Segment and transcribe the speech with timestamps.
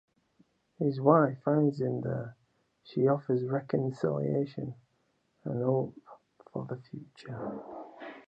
[0.79, 2.35] His wife finds him there;
[2.81, 4.73] she offers reconciliation,
[5.45, 5.93] and hope
[6.51, 7.61] for the future.